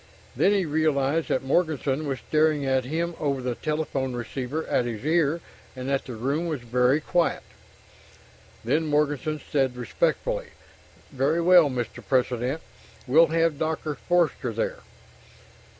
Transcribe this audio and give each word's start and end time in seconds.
Then 0.35 0.51
he 0.51 0.65
realized 0.65 1.29
that 1.29 1.43
Morganson 1.43 2.07
was 2.07 2.17
staring 2.27 2.65
at 2.65 2.85
him 2.85 3.13
over 3.19 3.39
the 3.39 3.53
telephone 3.53 4.13
receiver 4.15 4.65
at 4.65 4.85
his 4.85 5.05
ear, 5.05 5.41
and 5.75 5.87
that 5.89 6.05
the 6.05 6.15
room 6.15 6.47
was 6.47 6.61
very 6.61 6.99
quiet. 6.99 7.43
Then 8.65 8.87
Morganson 8.87 9.39
said 9.51 9.77
respectfully: 9.77 10.47
"Very 11.11 11.39
well, 11.39 11.69
Mr. 11.69 12.03
President. 12.03 12.63
We'll 13.05 13.27
have 13.27 13.59
Doctor 13.59 13.93
Forster 13.93 14.51
there." 14.51 14.79